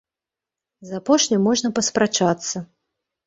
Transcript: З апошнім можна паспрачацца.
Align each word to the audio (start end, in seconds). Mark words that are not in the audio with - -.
З 0.91 0.95
апошнім 0.99 1.45
можна 1.49 1.71
паспрачацца. 1.79 2.57